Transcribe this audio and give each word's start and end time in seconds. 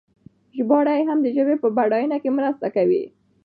ژباړې 0.57 1.01
هم 1.09 1.17
د 1.23 1.27
ژبې 1.35 1.55
په 1.63 1.67
بډاینه 1.77 2.17
کې 2.23 2.29
مرسته 2.37 2.67
کوي. 2.75 3.03